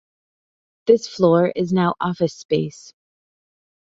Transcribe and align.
This 0.87 1.07
floor 1.07 1.53
is 1.55 1.71
now 1.71 1.93
office 2.01 2.33
space. 2.33 2.91